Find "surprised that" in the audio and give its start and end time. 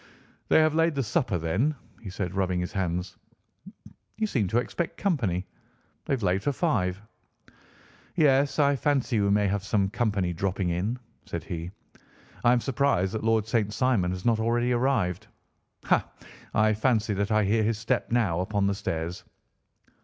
12.61-13.23